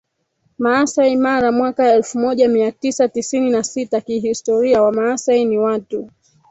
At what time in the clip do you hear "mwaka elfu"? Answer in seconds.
1.51-2.19